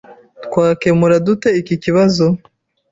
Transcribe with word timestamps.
Twakemura 0.45 1.15
dute 1.25 1.49
iki 1.61 1.75
kibazo? 1.83 2.25